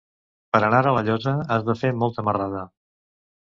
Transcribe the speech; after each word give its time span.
Per 0.55 0.61
anar 0.67 0.79
a 0.85 0.93
La 0.95 1.03
Llosa 1.09 1.35
has 1.57 1.67
de 1.69 1.77
fer 1.83 1.93
molta 2.01 2.27
marrada. 2.31 2.67